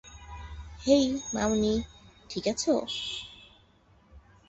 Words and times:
হেই, 0.81 1.05
মামুনি, 1.33 1.73
ঠিক 2.29 2.45
আছো? 2.47 2.73